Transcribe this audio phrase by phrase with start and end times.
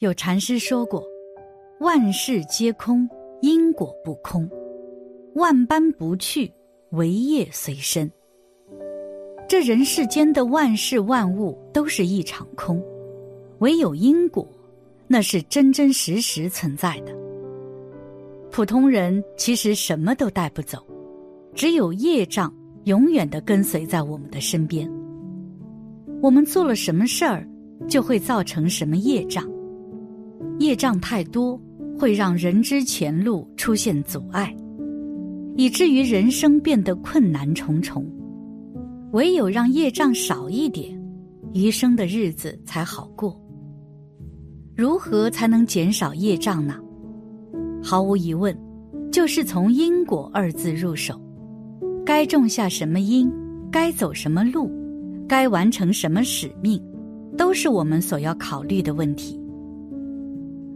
[0.00, 1.04] 有禅师说过
[1.80, 3.06] ：“万事皆空，
[3.42, 4.48] 因果不空；
[5.34, 6.50] 万般不去，
[6.92, 8.10] 唯业随身。”
[9.46, 12.82] 这人世间的万事万物都是一场空，
[13.58, 14.48] 唯有因果，
[15.06, 17.14] 那是真真实实存在的。
[18.50, 20.78] 普通人其实什么都带不走，
[21.54, 22.50] 只有业障
[22.84, 24.90] 永远的跟随在我们的身边。
[26.22, 27.46] 我们做了什么事儿，
[27.86, 29.46] 就会造成什么业障。
[30.60, 31.58] 业障太多，
[31.98, 34.54] 会让人之前路出现阻碍，
[35.56, 38.06] 以至于人生变得困难重重。
[39.12, 40.94] 唯有让业障少一点，
[41.54, 43.34] 余生的日子才好过。
[44.76, 46.74] 如何才能减少业障呢？
[47.82, 48.54] 毫无疑问，
[49.10, 51.18] 就是从因果二字入手。
[52.04, 53.32] 该种下什么因，
[53.72, 54.70] 该走什么路，
[55.26, 56.78] 该完成什么使命，
[57.34, 59.39] 都是我们所要考虑的问题。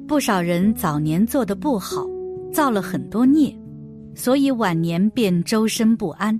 [0.07, 2.07] 不少人早年做的不好，
[2.53, 3.57] 造了很多孽，
[4.15, 6.39] 所以晚年便周身不安，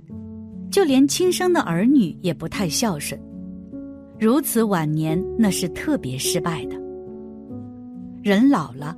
[0.69, 3.19] 就连亲生的儿女也不太孝顺。
[4.19, 6.79] 如此晚年，那是特别失败的。
[8.21, 8.95] 人老了，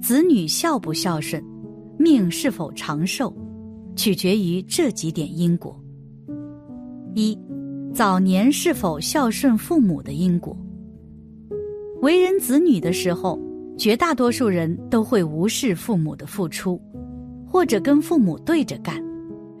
[0.00, 1.44] 子女孝不孝顺，
[1.98, 3.30] 命是否长寿，
[3.96, 5.78] 取决于这几点因果：
[7.14, 7.38] 一、
[7.92, 10.56] 早年是否孝顺父母的因果。
[12.00, 13.38] 为人子女的时候。
[13.76, 16.80] 绝大多数人都会无视父母的付出，
[17.46, 19.02] 或者跟父母对着干，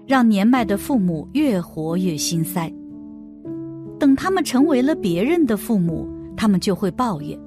[0.06, 2.72] 让年迈的父母越活越心塞。
[3.98, 7.38] 等他们成为了别人的父母，他们就会抱怨：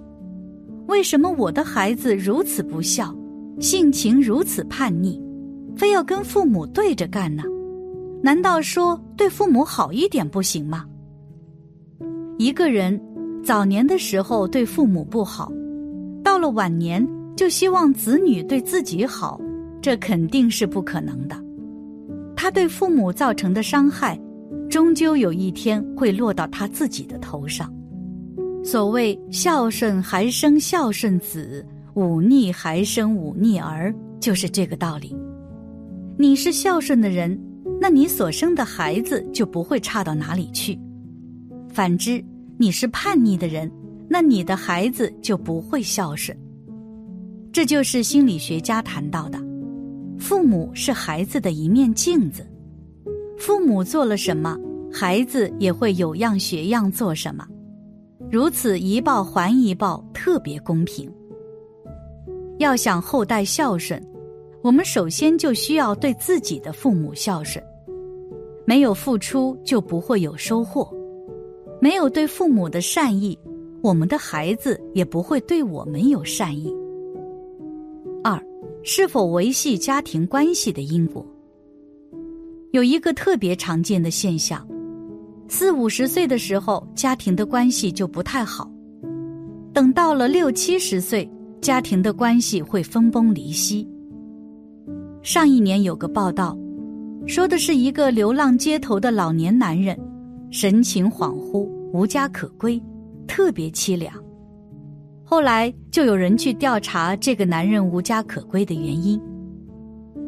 [0.87, 3.15] 为什么我的孩子如此不孝，
[3.59, 5.19] 性情如此叛逆，
[5.75, 7.43] 非要跟父母对着干呢？
[8.21, 10.85] 难道说对父母好一点不行吗？
[12.37, 12.99] 一个人
[13.43, 15.51] 早年的时候对父母不好。
[16.39, 17.05] 到了晚年，
[17.35, 19.37] 就希望子女对自己好，
[19.81, 21.35] 这肯定是不可能的。
[22.33, 24.17] 他对父母造成的伤害，
[24.69, 27.69] 终究有一天会落到他自己的头上。
[28.63, 35.13] 所谓孝顺还生孝顺子，忤逆还生忤逆儿，就是这个道理。
[36.17, 37.37] 你是孝顺的人，
[37.81, 40.79] 那你所生的孩子就不会差到哪里去；
[41.67, 42.23] 反之，
[42.57, 43.69] 你是叛逆的人。
[44.09, 46.35] 那你的孩子就不会孝顺，
[47.53, 49.39] 这就是心理学家谈到的：
[50.17, 52.43] 父母是孩子的一面镜子，
[53.37, 54.57] 父母做了什么，
[54.91, 57.47] 孩子也会有样学样做什么，
[58.31, 61.07] 如此一报还一报，特别公平。
[62.57, 64.03] 要想后代孝顺，
[64.63, 67.63] 我们首先就需要对自己的父母孝顺，
[68.65, 70.91] 没有付出就不会有收获，
[71.79, 73.37] 没有对父母的善意。
[73.81, 76.75] 我们的孩子也不会对我们有善意。
[78.23, 78.41] 二，
[78.83, 81.25] 是否维系家庭关系的因果？
[82.71, 84.67] 有一个特别常见的现象：
[85.47, 88.69] 四五十岁的时候，家庭的关系就不太好；
[89.73, 91.27] 等到了六七十岁，
[91.61, 93.87] 家庭的关系会分崩离析。
[95.23, 96.57] 上一年有个报道，
[97.25, 99.97] 说的是一个流浪街头的老年男人，
[100.51, 102.81] 神情恍惚，无家可归。
[103.29, 104.11] 特别凄凉。
[105.23, 109.21] 后来就有人去调查这个男人无家可归的原因。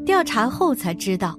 [0.06, 1.38] 调查后才知道，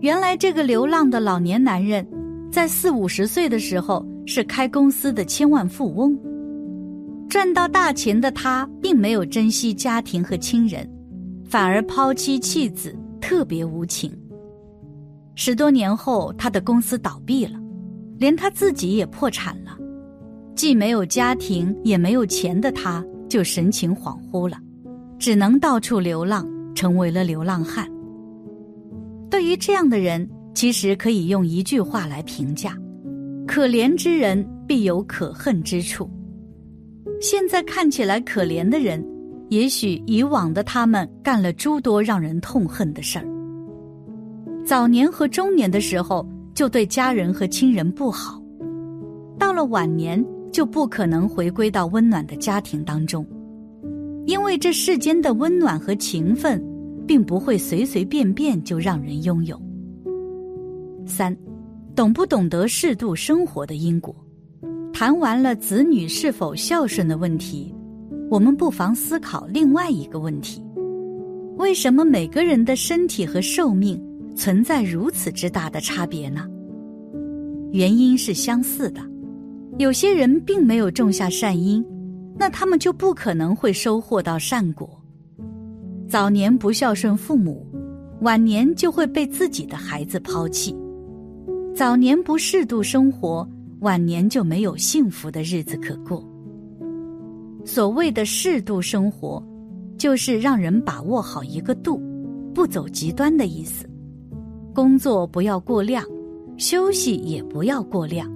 [0.00, 2.04] 原来这个流浪的老年男人，
[2.50, 6.18] 在四五十岁的时候是开公司的千万富翁。
[7.28, 10.88] 赚到大钱的他，并没有珍惜家庭和亲人，
[11.44, 14.12] 反而抛妻弃子，特别无情。
[15.36, 17.56] 十多年后，他的公司倒闭了，
[18.16, 19.77] 连他自己也破产了。
[20.58, 24.58] 既没有家庭也没有钱的他，就神情恍惚了，
[25.16, 27.88] 只能到处流浪，成为了流浪汉。
[29.30, 32.76] 对于这样的人，其实可以用一句话来评价：
[33.46, 36.10] 可怜之人必有可恨之处。
[37.20, 39.00] 现在看起来可怜的人，
[39.50, 43.24] 也许以往的他们干了诸多让人痛恨的事儿。
[44.66, 48.42] 早年和中年的时候，就对家人和亲人不好，
[49.38, 50.20] 到了晚年。
[50.52, 53.26] 就不可能回归到温暖的家庭当中，
[54.26, 56.62] 因为这世间的温暖和情分，
[57.06, 59.60] 并不会随随便便就让人拥有。
[61.06, 61.36] 三，
[61.94, 64.14] 懂不懂得适度生活的因果？
[64.92, 67.74] 谈完了子女是否孝顺的问题，
[68.30, 70.62] 我们不妨思考另外一个问题：
[71.56, 74.02] 为什么每个人的身体和寿命
[74.34, 76.46] 存在如此之大的差别呢？
[77.70, 79.00] 原因是相似的。
[79.78, 81.84] 有些人并没有种下善因，
[82.36, 84.90] 那他们就不可能会收获到善果。
[86.08, 87.64] 早年不孝顺父母，
[88.22, 90.74] 晚年就会被自己的孩子抛弃；
[91.76, 93.48] 早年不适度生活，
[93.78, 96.28] 晚年就没有幸福的日子可过。
[97.64, 99.40] 所谓的适度生活，
[99.96, 102.02] 就是让人把握好一个度，
[102.52, 103.88] 不走极端的意思。
[104.74, 106.04] 工作不要过量，
[106.56, 108.28] 休息也不要过量，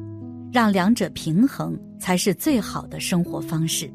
[0.53, 3.91] 让两者平衡才是最好的生活方式。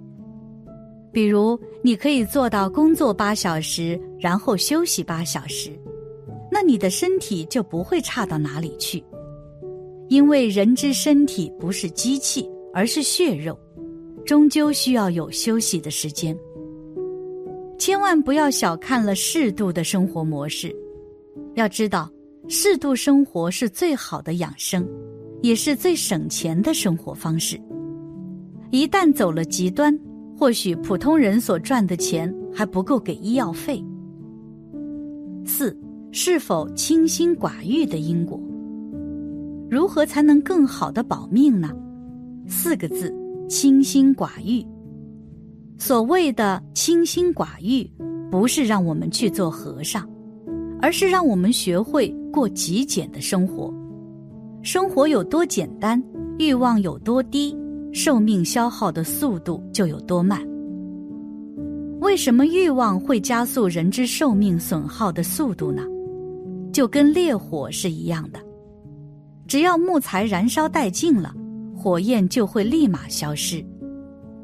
[1.11, 5.69] 比如，你可以做到工作八小时，然后休息八小时，
[6.51, 9.03] 那你的身体就不会差到哪里去。
[10.09, 13.57] 因为人之身体不是机器，而是血肉，
[14.25, 16.37] 终究需要有休息的时间。
[17.77, 20.75] 千万不要小看了适度的生活模式，
[21.55, 22.09] 要知道。
[22.49, 24.87] 适度生活是最好的养生，
[25.41, 27.59] 也是最省钱的生活方式。
[28.71, 29.97] 一旦走了极端，
[30.37, 33.83] 或许普通人所赚的钱还不够给医药费。
[35.45, 35.77] 四，
[36.11, 38.39] 是否清心寡欲的因果？
[39.69, 41.71] 如何才能更好的保命呢？
[42.47, 43.13] 四个字：
[43.49, 44.65] 清心寡欲。
[45.77, 47.89] 所谓的清心寡欲，
[48.29, 50.07] 不是让我们去做和尚。
[50.79, 53.73] 而是让我们学会过极简的生活，
[54.67, 56.03] 生活有多简单，
[56.39, 57.55] 欲望有多低，
[57.93, 60.45] 寿命消耗的速度就有多慢。
[62.01, 65.83] 为什么欲望会加速人之寿命损耗的速度呢？
[66.73, 68.41] 就跟烈火是一样的，
[69.47, 71.33] 只要木材燃烧殆尽了，
[71.73, 73.65] 火焰就会立马消失。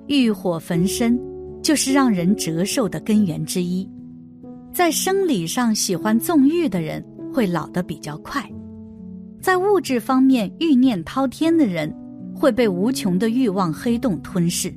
[0.08, 1.20] 欲火焚身，
[1.62, 3.86] 就是让人折寿的根源之一。
[4.72, 8.42] 在生理上喜欢纵欲的人会老得比较快，
[9.44, 11.94] 在物质方面欲念滔天的人
[12.34, 14.74] 会被无穷的欲望黑洞吞噬，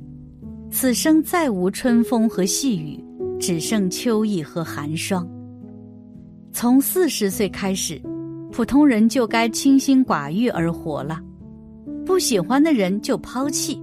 [0.69, 3.01] 此生再无春风和细雨，
[3.39, 5.25] 只剩秋意和寒霜。
[6.51, 7.97] 从四十岁开始，
[8.51, 11.21] 普通人就该清心寡欲而活了，
[12.05, 13.81] 不喜欢的人就抛弃，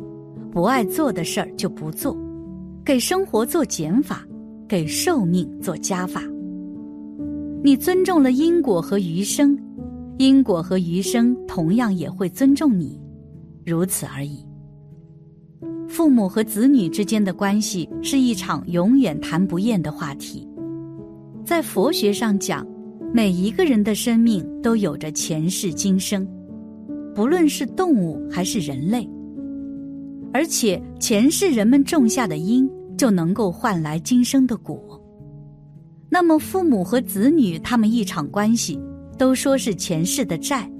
[0.53, 2.15] 不爱做的事儿就不做，
[2.85, 4.23] 给生活做减法。
[4.67, 6.23] 给寿命做加法，
[7.63, 9.57] 你尊重了因果和余生，
[10.19, 13.01] 因果和余生同样也会尊重你，
[13.65, 14.45] 如此而已。
[15.89, 20.49] 父母和子女之间的关系是一场永远谈不厌的话题。
[21.45, 22.67] 在佛学上讲，
[23.13, 26.27] 每一个人的生命都有着前世今生，
[27.15, 29.09] 不论是动物还是人类，
[30.33, 32.69] 而且前世人们种下的因。
[32.97, 34.81] 就能够换来今生的果。
[36.09, 38.79] 那么，父母和子女他们一场关系，
[39.19, 40.71] 都说是前世的债，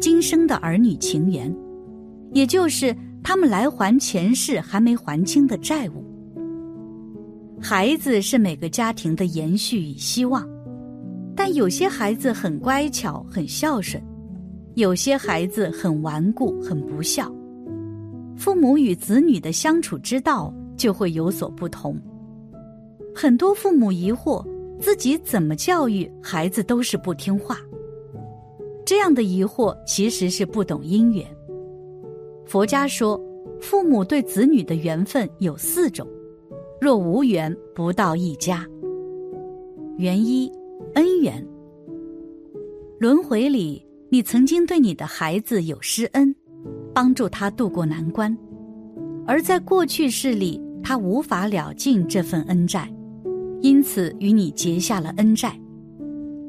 [0.00, 1.54] 今生的儿女情缘，
[2.32, 6.04] 也就是他们来还前世还没还清的债务。
[7.60, 10.46] 孩子是每个家庭的延续与希望，
[11.34, 14.02] 但有些孩子很乖巧、很孝顺，
[14.74, 17.30] 有些孩子很顽固、很不孝。
[18.36, 20.54] 父母与子女的相处之道。
[20.80, 21.94] 就会有所不同。
[23.14, 24.42] 很多父母疑惑
[24.80, 27.58] 自己怎么教育孩子都是不听话，
[28.84, 31.24] 这样的疑惑其实是不懂因缘。
[32.46, 33.20] 佛家说，
[33.60, 36.08] 父母对子女的缘分有四种，
[36.80, 38.66] 若无缘不到一家。
[39.98, 40.50] 缘一，
[40.94, 41.46] 恩缘。
[42.98, 46.34] 轮回里，你曾经对你的孩子有施恩，
[46.94, 48.36] 帮助他渡过难关，
[49.26, 50.60] 而在过去世里。
[50.82, 52.90] 他无法了尽这份恩债，
[53.62, 55.58] 因此与你结下了恩债。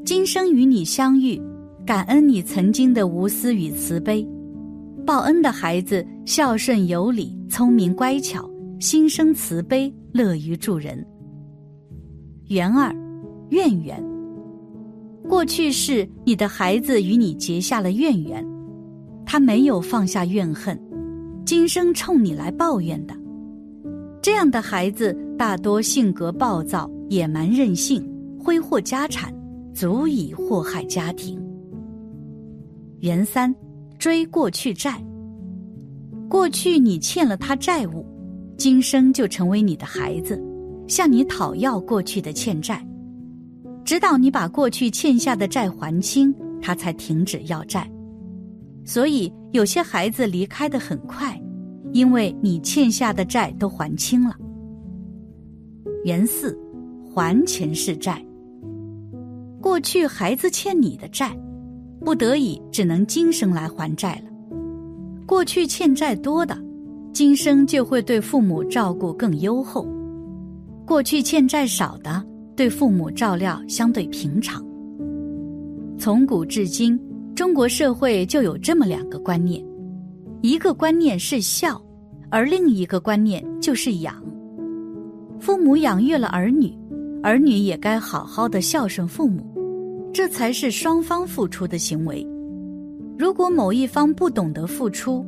[0.06, 1.42] 今生与你相遇，
[1.86, 4.28] 感恩你曾经的无私与慈悲。
[5.06, 8.50] 报恩的孩子孝顺有礼、聪明乖巧，
[8.80, 11.06] 心生慈悲，乐于助人。
[12.48, 12.94] 缘二，
[13.50, 14.04] 怨缘。
[15.28, 18.46] 过去是你的孩子与你结下了怨缘，
[19.26, 20.80] 他没有放下怨恨，
[21.46, 23.16] 今生冲你来抱怨的。
[24.22, 28.02] 这样的孩子大多性格暴躁、野蛮任性，
[28.40, 29.34] 挥霍家产，
[29.74, 31.38] 足以祸害家庭。
[33.02, 33.54] 原三，
[34.00, 35.04] 追过去债。
[36.30, 38.06] 过去你欠了他债务，
[38.58, 40.42] 今生就成为你的孩子，
[40.88, 42.82] 向你讨要过去的欠债，
[43.84, 47.92] 直到你把过去欠下的债还清，他才停止要债。
[48.86, 51.38] 所以有些孩子离开的很快。
[51.92, 54.34] 因为你欠下的债都还清了。
[56.06, 56.58] 原四，
[57.14, 58.24] 还前世债。
[59.62, 61.38] 过去孩子欠你的债，
[62.00, 64.32] 不得已只能今生来还债了。
[65.26, 66.58] 过去欠债多的，
[67.14, 69.86] 今生就会对父母照顾更优厚；
[70.86, 72.24] 过去欠债少的，
[72.56, 74.66] 对父母照料相对平常。
[75.98, 77.00] 从古至今，
[77.36, 79.64] 中国社会就有这么两个观念：
[80.42, 81.80] 一个观念是孝，
[82.30, 84.16] 而另一个观念就是养。
[85.40, 86.74] 父母养育了儿女，
[87.24, 89.46] 儿女也该好好的孝顺父母，
[90.12, 92.26] 这才是双方付出的行为。
[93.18, 95.24] 如果某一方不懂得付出，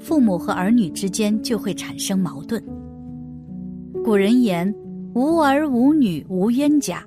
[0.00, 2.62] 父母和儿女之间就会产生矛盾。
[4.02, 4.74] 古人言
[5.14, 7.04] ：“无儿无女无冤家。”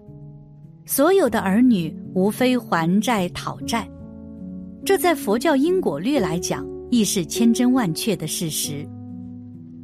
[0.86, 3.90] 所有的儿女无非还债讨债，
[4.86, 8.88] 这在佛教因果律来讲亦是千真万确的事实。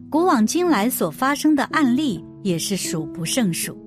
[0.10, 3.78] 古往今来所发生的案例也是数不胜数。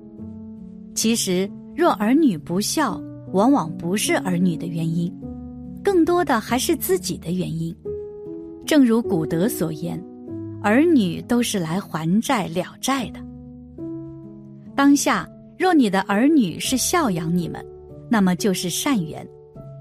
[1.01, 3.01] 其实，若儿女不孝，
[3.33, 5.17] 往往不是儿女的原因，
[5.81, 7.73] 更多的还是自己的原因。
[8.67, 9.97] 正如古德所言
[10.61, 13.21] ：“儿女都是来还债了债的。”
[14.75, 15.25] 当下。
[15.57, 17.65] 若你的儿女是孝养你们，
[18.11, 19.25] 那么就是善缘，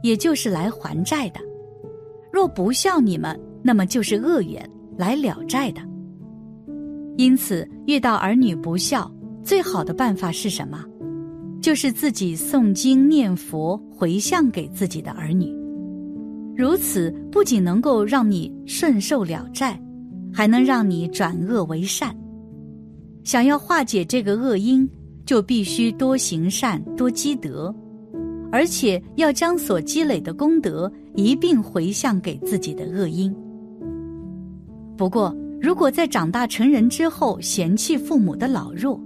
[0.03, 1.39] 也就是来还债的；
[2.31, 5.81] 若不孝你们，那么就是恶缘，来了债的。
[7.17, 9.11] 因此，遇到儿女不孝，
[9.43, 10.85] 最好的办法是什么？
[11.67, 15.53] 就是自己诵经念佛，回向给自己的儿女。
[16.55, 19.77] 如此不仅能够让你顺受了债，
[20.31, 22.15] 还能让你转恶为善。
[23.25, 24.89] 想要化解这个恶因。
[25.25, 27.75] 就必须多行善，多积德，
[28.49, 33.35] 而且要将所积累的功德一并回向给自己的恶因。
[34.95, 38.97] 不过，如果在长大成人之后嫌弃父母的老弱，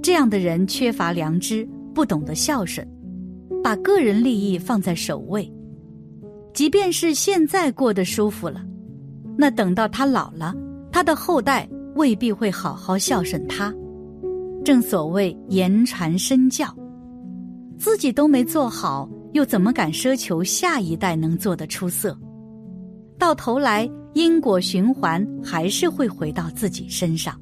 [0.00, 2.86] 这样的人缺乏良知，不懂得孝顺，
[3.62, 5.50] 把个人利益放在首位，
[6.54, 8.64] 即便是现在过得舒服了，
[9.36, 10.54] 那等到他老了，
[10.92, 13.74] 他的后代未必会好好孝顺他。
[14.64, 16.66] 正所谓言传身教，
[17.78, 22.16] 自己都没做好，又怎么敢奢求下一代能做得出色？
[23.18, 27.40] 到头来，因果循环还是会回到自己身上。